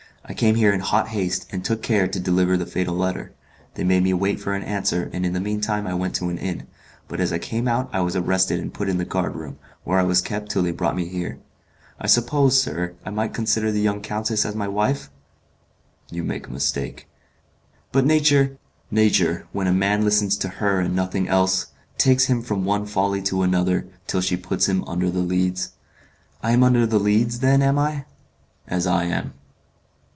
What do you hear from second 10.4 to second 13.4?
till they brought me here. I suppose, sir, I might